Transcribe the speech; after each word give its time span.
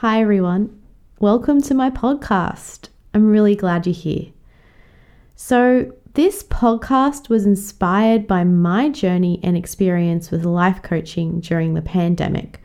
Hi, 0.00 0.20
everyone. 0.20 0.78
Welcome 1.20 1.62
to 1.62 1.72
my 1.72 1.88
podcast. 1.88 2.90
I'm 3.14 3.30
really 3.30 3.56
glad 3.56 3.86
you're 3.86 3.94
here. 3.94 4.26
So, 5.36 5.90
this 6.12 6.42
podcast 6.42 7.30
was 7.30 7.46
inspired 7.46 8.26
by 8.26 8.44
my 8.44 8.90
journey 8.90 9.40
and 9.42 9.56
experience 9.56 10.30
with 10.30 10.44
life 10.44 10.82
coaching 10.82 11.40
during 11.40 11.72
the 11.72 11.80
pandemic, 11.80 12.60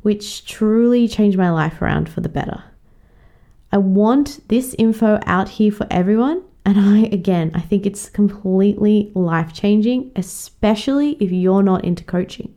which 0.00 0.46
truly 0.46 1.06
changed 1.06 1.36
my 1.36 1.50
life 1.50 1.82
around 1.82 2.08
for 2.08 2.22
the 2.22 2.30
better. 2.30 2.64
I 3.70 3.76
want 3.76 4.48
this 4.48 4.74
info 4.78 5.20
out 5.26 5.50
here 5.50 5.72
for 5.72 5.86
everyone. 5.90 6.42
And 6.64 6.80
I, 6.80 7.00
again, 7.12 7.50
I 7.52 7.60
think 7.60 7.84
it's 7.84 8.08
completely 8.08 9.12
life 9.14 9.52
changing, 9.52 10.12
especially 10.16 11.18
if 11.20 11.30
you're 11.30 11.62
not 11.62 11.84
into 11.84 12.04
coaching. 12.04 12.54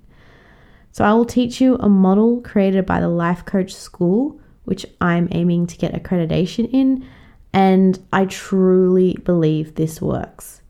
So, 0.94 1.04
I 1.04 1.12
will 1.14 1.26
teach 1.26 1.60
you 1.60 1.76
a 1.78 1.90
model 1.90 2.40
created 2.42 2.86
by 2.86 3.02
the 3.02 3.10
Life 3.10 3.46
Coach 3.46 3.74
School, 3.74 4.40
which 4.66 4.86
I'm 5.02 5.28
aiming 5.32 5.66
to 5.68 5.78
get 5.78 5.92
accreditation 5.92 6.70
in. 6.72 7.04
And 7.52 7.98
I 8.14 8.26
truly 8.26 9.16
believe 9.24 9.74
this 9.74 10.00
works. 10.00 10.62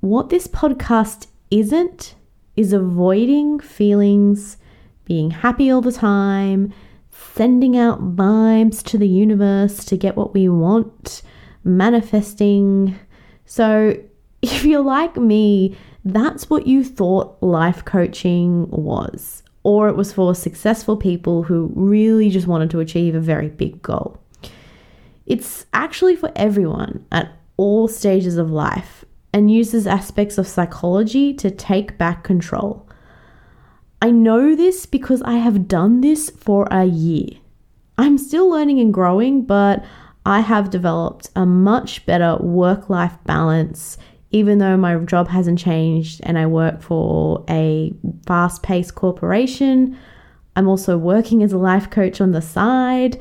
What 0.00 0.30
this 0.30 0.48
podcast 0.48 1.28
isn't 1.52 2.16
is 2.56 2.72
avoiding 2.72 3.60
feelings, 3.60 4.56
being 5.04 5.30
happy 5.30 5.70
all 5.70 5.80
the 5.80 5.92
time, 5.92 6.74
sending 7.10 7.76
out 7.76 8.16
vibes 8.16 8.82
to 8.82 8.98
the 8.98 9.08
universe 9.08 9.84
to 9.84 9.96
get 9.96 10.16
what 10.16 10.34
we 10.34 10.48
want, 10.48 11.22
manifesting. 11.62 12.98
So, 13.46 13.96
if 14.42 14.64
you're 14.64 14.82
like 14.82 15.16
me, 15.16 15.76
that's 16.04 16.50
what 16.50 16.66
you 16.66 16.84
thought 16.84 17.42
life 17.42 17.84
coaching 17.84 18.68
was, 18.70 19.42
or 19.62 19.88
it 19.88 19.96
was 19.96 20.12
for 20.12 20.34
successful 20.34 20.96
people 20.96 21.42
who 21.44 21.72
really 21.74 22.30
just 22.30 22.46
wanted 22.46 22.70
to 22.70 22.80
achieve 22.80 23.14
a 23.14 23.20
very 23.20 23.48
big 23.48 23.80
goal. 23.82 24.20
It's 25.26 25.64
actually 25.72 26.16
for 26.16 26.30
everyone 26.36 27.06
at 27.10 27.32
all 27.56 27.88
stages 27.88 28.36
of 28.36 28.50
life 28.50 29.04
and 29.32 29.50
uses 29.50 29.86
aspects 29.86 30.38
of 30.38 30.46
psychology 30.46 31.32
to 31.34 31.50
take 31.50 31.96
back 31.96 32.22
control. 32.22 32.86
I 34.02 34.10
know 34.10 34.54
this 34.54 34.84
because 34.84 35.22
I 35.22 35.34
have 35.34 35.66
done 35.66 36.02
this 36.02 36.28
for 36.28 36.68
a 36.70 36.84
year. 36.84 37.30
I'm 37.96 38.18
still 38.18 38.50
learning 38.50 38.80
and 38.80 38.92
growing, 38.92 39.42
but 39.42 39.84
I 40.26 40.40
have 40.40 40.70
developed 40.70 41.30
a 41.34 41.46
much 41.46 42.04
better 42.04 42.36
work 42.36 42.90
life 42.90 43.16
balance, 43.24 43.96
even 44.34 44.58
though 44.58 44.76
my 44.76 44.96
job 44.96 45.28
hasn't 45.28 45.60
changed 45.60 46.20
and 46.24 46.36
I 46.36 46.46
work 46.46 46.82
for 46.82 47.44
a 47.48 47.94
fast 48.26 48.64
paced 48.64 48.96
corporation. 48.96 49.96
I'm 50.56 50.66
also 50.66 50.98
working 50.98 51.44
as 51.44 51.52
a 51.52 51.56
life 51.56 51.88
coach 51.88 52.20
on 52.20 52.32
the 52.32 52.42
side. 52.42 53.16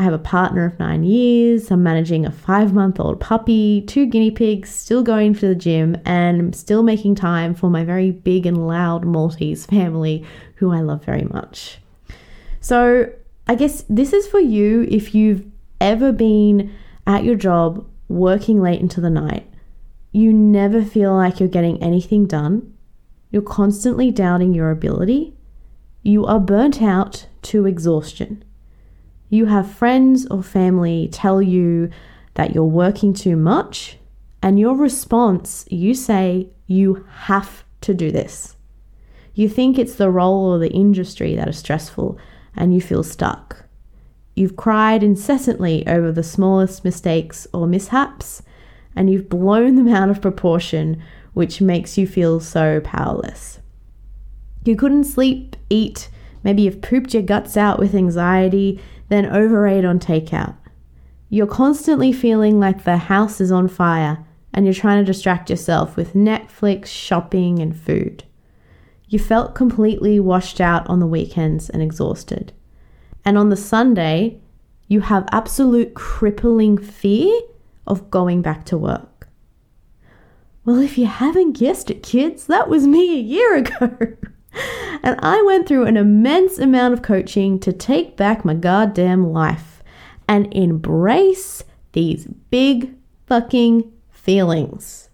I 0.00 0.02
have 0.02 0.12
a 0.12 0.18
partner 0.18 0.66
of 0.66 0.76
nine 0.80 1.04
years. 1.04 1.70
I'm 1.70 1.84
managing 1.84 2.26
a 2.26 2.32
five 2.32 2.74
month 2.74 2.98
old 2.98 3.20
puppy, 3.20 3.82
two 3.82 4.06
guinea 4.06 4.32
pigs, 4.32 4.68
still 4.68 5.04
going 5.04 5.34
to 5.34 5.46
the 5.46 5.54
gym, 5.54 5.98
and 6.04 6.52
still 6.52 6.82
making 6.82 7.14
time 7.14 7.54
for 7.54 7.70
my 7.70 7.84
very 7.84 8.10
big 8.10 8.44
and 8.44 8.66
loud 8.66 9.04
Maltese 9.04 9.66
family, 9.66 10.24
who 10.56 10.72
I 10.72 10.80
love 10.80 11.04
very 11.04 11.28
much. 11.30 11.78
So, 12.60 13.08
I 13.46 13.54
guess 13.54 13.84
this 13.88 14.12
is 14.12 14.26
for 14.26 14.40
you 14.40 14.84
if 14.90 15.14
you've 15.14 15.46
ever 15.80 16.10
been 16.10 16.74
at 17.06 17.22
your 17.22 17.36
job 17.36 17.86
working 18.08 18.60
late 18.60 18.80
into 18.80 19.00
the 19.00 19.10
night. 19.10 19.48
You 20.12 20.32
never 20.32 20.82
feel 20.84 21.14
like 21.14 21.40
you're 21.40 21.48
getting 21.48 21.82
anything 21.82 22.26
done. 22.26 22.74
You're 23.30 23.42
constantly 23.42 24.10
doubting 24.10 24.54
your 24.54 24.70
ability. 24.70 25.34
You 26.02 26.24
are 26.26 26.40
burnt 26.40 26.80
out 26.80 27.26
to 27.42 27.66
exhaustion 27.66 28.44
you 29.28 29.46
have 29.46 29.70
friends 29.70 30.26
or 30.26 30.42
family 30.42 31.08
tell 31.10 31.42
you 31.42 31.90
that 32.34 32.54
you're 32.54 32.64
working 32.64 33.12
too 33.12 33.36
much, 33.36 33.98
and 34.42 34.60
your 34.60 34.76
response, 34.76 35.64
you 35.70 35.94
say, 35.94 36.48
you 36.66 37.06
have 37.10 37.64
to 37.80 37.94
do 37.94 38.10
this. 38.10 38.56
You 39.34 39.48
think 39.48 39.78
it's 39.78 39.96
the 39.96 40.10
role 40.10 40.52
or 40.52 40.58
the 40.58 40.70
industry 40.70 41.34
that 41.34 41.48
is 41.48 41.58
stressful, 41.58 42.18
and 42.54 42.74
you 42.74 42.80
feel 42.80 43.02
stuck. 43.02 43.64
You've 44.34 44.56
cried 44.56 45.02
incessantly 45.02 45.86
over 45.86 46.12
the 46.12 46.22
smallest 46.22 46.84
mistakes 46.84 47.46
or 47.52 47.66
mishaps, 47.66 48.42
and 48.96 49.10
you've 49.10 49.28
blown 49.28 49.76
them 49.76 49.88
out 49.88 50.08
of 50.08 50.22
proportion, 50.22 51.02
which 51.34 51.60
makes 51.60 51.98
you 51.98 52.06
feel 52.06 52.40
so 52.40 52.80
powerless. 52.80 53.60
You 54.64 54.74
couldn't 54.74 55.04
sleep, 55.04 55.54
eat, 55.70 56.08
maybe 56.42 56.62
you've 56.62 56.82
pooped 56.82 57.14
your 57.14 57.22
guts 57.22 57.56
out 57.56 57.78
with 57.78 57.94
anxiety, 57.94 58.80
then 59.08 59.26
overate 59.26 59.84
on 59.84 60.00
takeout. 60.00 60.56
You're 61.28 61.46
constantly 61.46 62.12
feeling 62.12 62.58
like 62.58 62.84
the 62.84 62.96
house 62.96 63.40
is 63.40 63.52
on 63.52 63.68
fire 63.68 64.24
and 64.52 64.64
you're 64.64 64.74
trying 64.74 65.04
to 65.04 65.12
distract 65.12 65.50
yourself 65.50 65.96
with 65.96 66.14
Netflix, 66.14 66.86
shopping, 66.86 67.58
and 67.58 67.78
food. 67.78 68.24
You 69.08 69.18
felt 69.18 69.54
completely 69.54 70.18
washed 70.18 70.60
out 70.60 70.88
on 70.88 70.98
the 70.98 71.06
weekends 71.06 71.68
and 71.68 71.82
exhausted. 71.82 72.52
And 73.24 73.36
on 73.36 73.50
the 73.50 73.56
Sunday, 73.56 74.40
you 74.88 75.00
have 75.00 75.28
absolute 75.30 75.94
crippling 75.94 76.78
fear 76.78 77.38
of 77.86 78.10
going 78.10 78.42
back 78.42 78.64
to 78.66 78.78
work. 78.78 79.28
Well, 80.64 80.80
if 80.80 80.98
you 80.98 81.06
haven't 81.06 81.58
guessed 81.58 81.90
it, 81.90 82.02
kids, 82.02 82.46
that 82.46 82.68
was 82.68 82.86
me 82.86 83.14
a 83.14 83.20
year 83.20 83.56
ago. 83.56 83.96
and 85.02 85.16
I 85.20 85.40
went 85.42 85.68
through 85.68 85.86
an 85.86 85.96
immense 85.96 86.58
amount 86.58 86.94
of 86.94 87.02
coaching 87.02 87.60
to 87.60 87.72
take 87.72 88.16
back 88.16 88.44
my 88.44 88.54
goddamn 88.54 89.32
life 89.32 89.82
and 90.28 90.52
embrace 90.52 91.62
these 91.92 92.26
big 92.50 92.94
fucking 93.26 93.92
feelings. 94.10 95.08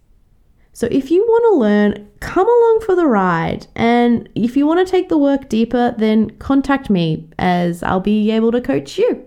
So, 0.73 0.89
if 0.91 1.11
you 1.11 1.23
want 1.23 1.45
to 1.53 1.61
learn, 1.61 2.09
come 2.21 2.49
along 2.49 2.83
for 2.87 2.95
the 2.95 3.07
ride. 3.07 3.67
And 3.77 4.29
if 4.35 4.57
you 4.57 4.67
want 4.67 4.85
to 4.85 4.91
take 4.91 5.11
the 5.11 5.19
work 5.19 5.51
deeper, 5.51 5.95
then 5.99 6.31
contact 6.39 6.89
me 6.89 7.29
as 7.39 7.83
I'll 7.83 8.01
be 8.01 8.31
able 8.31 8.53
to 8.53 8.61
coach 8.61 8.97
you. 8.97 9.27